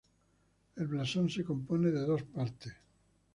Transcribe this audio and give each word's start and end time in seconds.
El 0.77 0.87
blasón 0.87 1.29
se 1.29 1.43
compone 1.43 1.91
de 1.91 1.99
dos 1.99 2.23
partes. 2.23 2.73